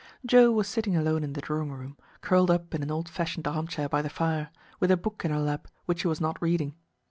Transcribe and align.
Joe 0.25 0.49
was 0.51 0.67
sitting 0.67 0.97
alone 0.97 1.23
in 1.23 1.33
the 1.33 1.41
drawing 1.41 1.71
room, 1.71 1.95
curled 2.21 2.49
up 2.49 2.73
in 2.73 2.81
an 2.81 2.89
old 2.89 3.07
fashioned 3.07 3.47
arm 3.47 3.67
chair 3.67 3.87
by 3.87 4.01
the 4.01 4.09
fire, 4.09 4.49
with 4.79 4.89
a 4.89 4.97
book 4.97 5.23
in 5.23 5.29
her 5.29 5.37
lap 5.39 5.67
which 5.85 6.01
she 6.01 6.07
was 6.07 6.19
not 6.19 6.41
reading. 6.41 6.73